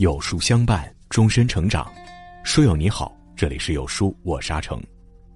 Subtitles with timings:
[0.00, 1.86] 有书相伴，终身成长。
[2.42, 4.82] 书友你好，这里是有书，我是阿成。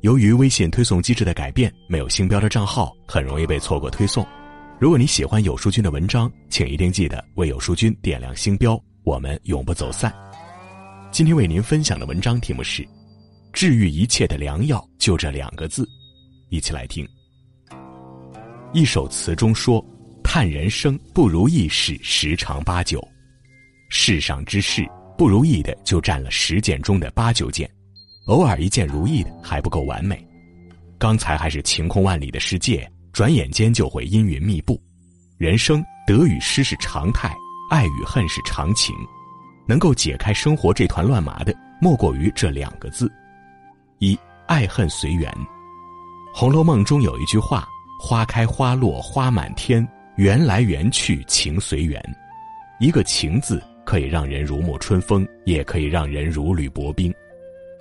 [0.00, 4.27] 由于微信推送机制的改变，没有星标的账号很容易被错过推送。
[4.80, 10.11] 如果你喜欢有书君的文章，请一定记得为有书君点亮星标，我们永不走散。
[11.12, 12.88] 今天为您分享的文章题目是：
[13.52, 15.87] 治愈一切的良药就这两个字。
[16.48, 17.06] 一起来听。
[18.73, 19.84] 一首词中说
[20.24, 23.06] ：“叹人生不如意事十常八九。”
[23.97, 24.84] 世上之事，
[25.16, 27.71] 不如意的就占了十件中的八九件，
[28.27, 30.23] 偶尔一件如意的还不够完美。
[30.98, 34.83] 刚才还是晴空万里的世界，转眼间就会阴云密布。
[35.39, 37.33] 人生得与失是常态，
[37.70, 38.93] 爱与恨是常情。
[39.65, 43.11] 能够解开生活这团乱麻的，莫过于这两个字：
[44.01, 45.31] 一爱恨随缘。
[46.34, 47.65] 《红楼梦》中有一句话
[48.03, 49.87] ：“花开花落花满天，
[50.17, 52.03] 缘来缘去情随缘。”
[52.81, 53.62] 一个情字。
[53.84, 57.14] 可以让人如沐春风，也可以让人如履薄冰。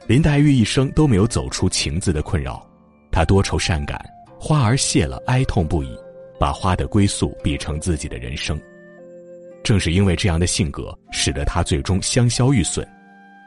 [0.06, 2.66] 林黛玉一生都没有走出情字的困扰，
[3.12, 4.00] 她多愁善感，
[4.38, 5.98] 花儿谢了哀痛不已，
[6.40, 8.60] 把花的归宿比成自己的人生。
[9.64, 12.86] 正是因为这样的性格，使得她最终香消玉损。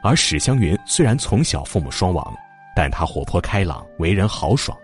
[0.03, 2.35] 而史湘云虽然从小父母双亡，
[2.75, 4.75] 但她活泼开朗，为人豪爽，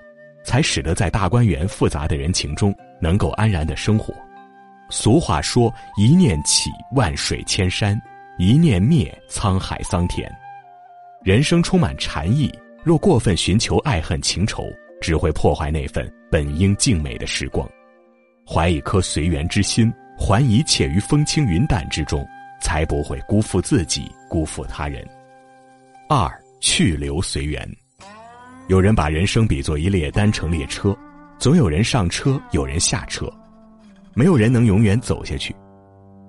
[0.44, 4.14] 才使得在大观园复杂的人情中能够安然的生活。
[4.90, 7.98] 俗话说：“一念起，万水千山；
[8.38, 10.32] 一念灭，沧海桑田。”
[11.24, 12.54] 人生充满禅意，
[12.84, 14.66] 若过分寻求爱恨情仇，
[15.02, 17.68] 只会破坏那份本应静美的时光。
[18.46, 22.28] 怀一颗随缘之心，还一切于风轻云淡之中，
[22.62, 25.08] 才不会辜负自己，辜负他人。
[26.10, 27.68] 二去留随缘。
[28.68, 30.96] 有人把人生比作一列单程列车，
[31.40, 33.32] 总有人上车，有人下车。
[34.16, 35.56] 没有人能永远走下去。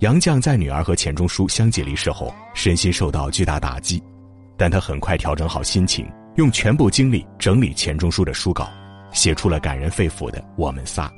[0.00, 4.02] 杨绛在女儿和钱钟书相继离世后，身心受到巨大打击，
[4.56, 6.06] 但他很快调整好心情，
[6.36, 8.68] 用全部精力整理钱钟书的书稿，
[9.12, 11.08] 写出了感人肺腑的《我们仨》。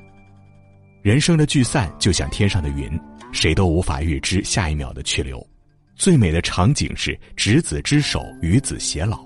[1.03, 2.91] 人生的聚散就像天上的云，
[3.33, 5.45] 谁都无法预知下一秒的去留。
[5.95, 9.25] 最美的场景是执子之手，与子偕老。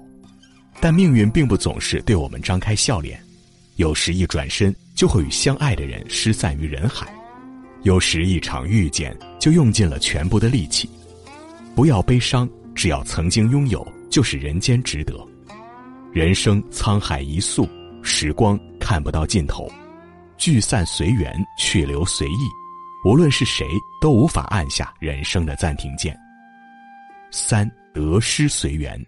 [0.79, 3.21] 但命运并不总是对我们张开笑脸，
[3.77, 7.13] 有时一转身就会与相爱的人失散于人海。
[7.83, 10.89] 有时一场遇见就用尽了全部的力气，
[11.75, 15.15] 不要悲伤，只要曾经拥有，就是人间值得。
[16.13, 17.69] 人生沧海一粟，
[18.03, 19.71] 时光看不到尽头，
[20.37, 22.49] 聚散随缘，去留随意。
[23.03, 23.67] 无论是谁，
[23.99, 26.15] 都无法按下人生的暂停键。
[27.31, 29.03] 三得失随缘。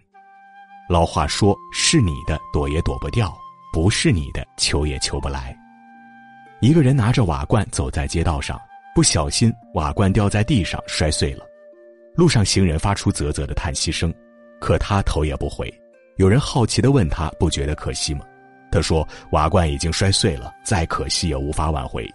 [0.89, 3.31] 老话说：“是你的躲也躲不掉，
[3.71, 5.55] 不是你的求也求不来。”
[6.63, 8.57] 一个人拿着瓦罐走在街道上，
[8.95, 11.45] 不小心瓦罐掉在地上摔碎了。
[12.15, 14.13] 路上行人发出啧啧的叹息声，
[14.61, 15.69] 可他头也不回。
[16.15, 18.21] 有人好奇地问他：“不觉得可惜吗？”
[18.71, 22.09] 他说：“瓦罐已经摔碎了，再可惜也无法挽回。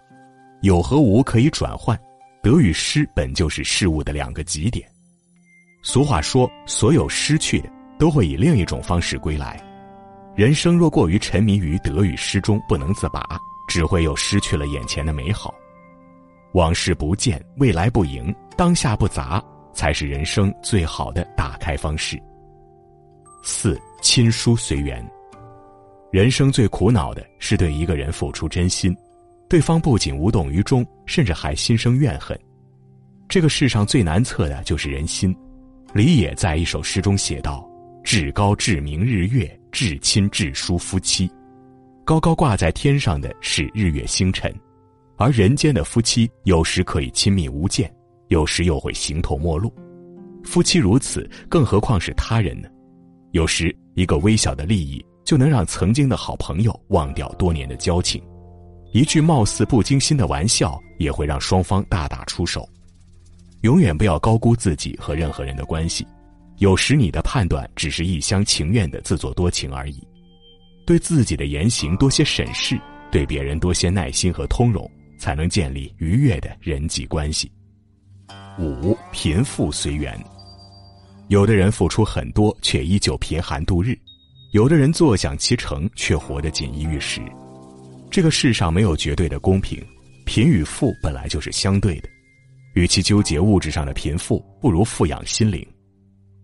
[0.62, 1.94] 有和无可以转换，
[2.42, 4.88] 得与失本就是事物的两个极点。
[5.82, 9.62] 俗话说，所有失去的都会以另一种方式归来。
[10.34, 13.22] 人生若过于沉迷于得与失中不能自拔。”
[13.68, 15.54] 只会又失去了眼前的美好，
[16.54, 22.20] 往事不见，未来不迎，当下不杂，才是人生最好的打开方式。
[23.44, 25.06] 四亲疏随缘。
[26.10, 28.96] 人生最苦恼的是对一个人付出真心，
[29.48, 32.36] 对方不仅无动于衷，甚至还心生怨恨。
[33.28, 35.36] 这个世上最难测的就是人心。
[35.92, 37.68] 李野在一首诗中写道
[38.02, 41.30] ：“至高至明日月，至亲至疏夫妻。”
[42.08, 44.50] 高高挂在天上的是日月星辰，
[45.18, 47.94] 而人间的夫妻有时可以亲密无间，
[48.28, 49.70] 有时又会形同陌路。
[50.42, 52.68] 夫妻如此，更何况是他人呢？
[53.32, 58.22] 有时一个微小的利益就能让曾经的好朋友忘掉多年的交情，
[58.90, 62.66] 一句貌似不经心的玩笑也会让双方大打出手。
[63.60, 66.06] 永远不要高估自己和任何人的关系，
[66.56, 70.02] 有时你的判断只是一厢情愿的自作多情而已。
[70.88, 72.80] 对自己的言行多些审视，
[73.12, 77.52] 对别人多些耐心和通融，才能建立愉悦的人际关系。
[78.58, 80.18] 五贫富随缘，
[81.28, 83.92] 有的人付出很多，却依旧贫寒度日；
[84.52, 87.20] 有的人坐享其成，却活得锦衣玉食。
[88.10, 89.84] 这个世上没有绝对的公平，
[90.24, 92.08] 贫与富本来就是相对的。
[92.72, 95.62] 与其纠结物质上的贫富，不如富养心灵。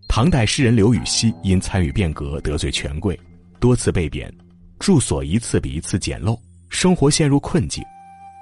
[0.07, 3.19] 唐代诗人刘禹锡因参与变革得罪权贵。
[3.59, 4.31] 多次被贬，
[4.79, 6.37] 住所一次比一次简陋，
[6.69, 7.83] 生活陷入困境。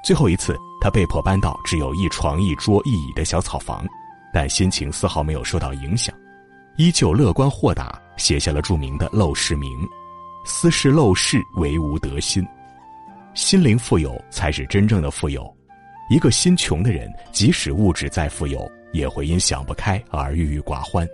[0.03, 3.85] 最后一次，他被迫搬到只有一床一桌一椅的小草房，
[4.33, 6.13] 但心情丝毫没有受到影响，
[6.77, 9.69] 依旧乐观豁达，写下了著名的《陋室铭》
[10.45, 12.45] ：“斯是陋室，惟吾德馨。”
[13.33, 15.51] 心灵富有才是真正的富有。
[16.09, 21.07] 一个心穷的人，即使物质再富有，也会因想不开而郁郁寡欢。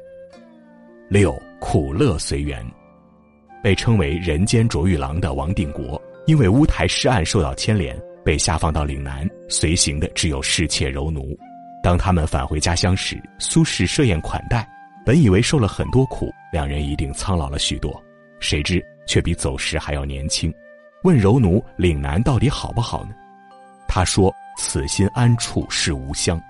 [1.07, 2.65] 六苦乐随缘，
[3.61, 11.37] 被称为“人间卓玉郎”的王定国，因为乌台诗案受到牵连，被下放到岭南，随行的只有侍妾柔奴。
[11.81, 14.67] 当他们返回家乡时，苏轼设宴款待，
[15.05, 18.01] 本以为受了很多苦，两人一定苍老了许多，
[18.39, 20.53] 谁知却比走时还要年轻。
[21.03, 23.11] 问柔奴：“岭南到底好不好呢？”
[23.87, 26.41] 他说：“此心安处是吾乡。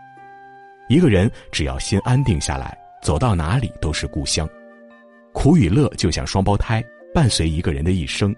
[0.87, 4.49] 一个人只要心安定下来，走到哪里都是故乡。
[5.31, 6.83] 苦与乐就像双胞胎，
[7.13, 8.35] 伴随一个人的一生。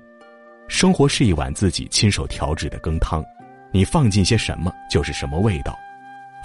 [0.68, 3.24] 生活是一碗自己亲手调制的羹汤，
[3.72, 5.78] 你放进些什么就是什么味道。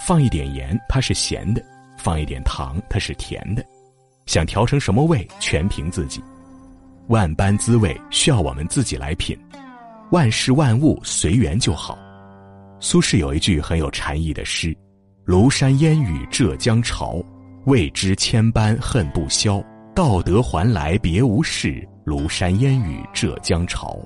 [0.04, 1.62] 放一点盐，它是咸的；
[1.96, 3.64] 放一点糖，它是甜的。
[4.26, 6.22] 想调成什么味，全凭自己。
[7.06, 9.38] 万般滋味需要我们自己来品。”
[10.10, 11.98] 万事万物随缘就好。
[12.78, 14.76] 苏轼有一句很有禅意的诗
[15.26, 17.22] ：“庐山烟雨浙江潮，
[17.64, 19.62] 未知千般恨不消。
[19.96, 23.98] 道德还来别无事，庐山烟雨浙江潮。”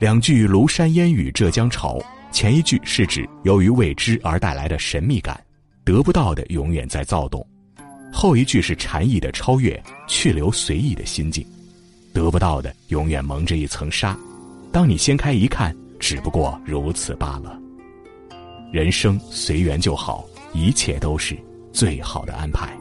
[0.00, 2.02] 两句“庐山烟雨浙江潮”，
[2.32, 5.38] 前一句是指由于未知而带来的神秘感，
[5.84, 7.42] 得不到的永远在躁动；
[8.10, 9.78] 后一句是禅意的超越，
[10.08, 11.46] 去留随意的心境，
[12.14, 14.16] 得不到的永远蒙着一层纱。
[14.72, 17.60] 当你掀开一看，只不过如此罢了。
[18.72, 20.24] 人生随缘就好，
[20.54, 21.36] 一切都是
[21.74, 22.74] 最好的安排。